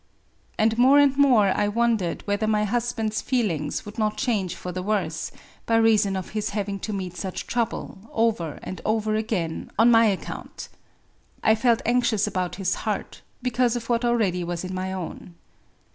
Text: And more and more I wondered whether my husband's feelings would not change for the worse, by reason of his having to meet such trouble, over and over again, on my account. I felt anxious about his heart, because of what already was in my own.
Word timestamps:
And 0.57 0.79
more 0.79 0.97
and 0.97 1.15
more 1.15 1.49
I 1.49 1.67
wondered 1.67 2.25
whether 2.25 2.47
my 2.47 2.63
husband's 2.63 3.21
feelings 3.21 3.85
would 3.85 3.99
not 3.99 4.17
change 4.17 4.55
for 4.55 4.71
the 4.71 4.81
worse, 4.81 5.31
by 5.67 5.75
reason 5.75 6.15
of 6.15 6.29
his 6.31 6.49
having 6.57 6.79
to 6.79 6.91
meet 6.91 7.15
such 7.15 7.45
trouble, 7.45 7.99
over 8.11 8.57
and 8.63 8.81
over 8.83 9.13
again, 9.13 9.69
on 9.77 9.91
my 9.91 10.05
account. 10.05 10.69
I 11.43 11.53
felt 11.53 11.83
anxious 11.85 12.25
about 12.25 12.55
his 12.55 12.73
heart, 12.81 13.21
because 13.43 13.75
of 13.75 13.89
what 13.89 14.03
already 14.03 14.43
was 14.43 14.63
in 14.63 14.73
my 14.73 14.91
own. 14.91 15.35